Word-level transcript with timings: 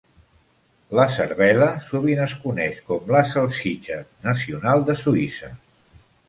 La 0.99 1.03
cervelat 1.17 1.83
sovint 1.89 2.21
es 2.23 2.33
coneix 2.45 2.79
com 2.87 3.13
la 3.17 3.21
salsitxa 3.35 3.99
nacional 4.31 4.87
de 4.89 4.97
Suïssa. 5.05 5.53